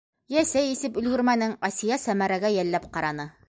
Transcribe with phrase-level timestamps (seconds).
[0.35, 3.33] Йә сәй эсеп өлгөрмәнең,- Асия Сәмәрәгә йәлләп ҡараны.